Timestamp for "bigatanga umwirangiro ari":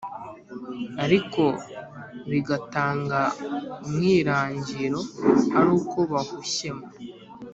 2.31-5.69